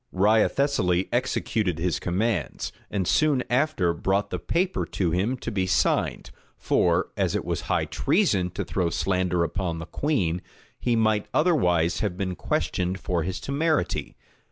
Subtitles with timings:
[0.11, 6.31] Wriothesely executed his commands; and soon after brought the paper to him to be signed;
[6.57, 10.41] for, as it was high treason to throw slander upon the queen,
[10.79, 14.15] he might otherwise have been questioned for his temerity.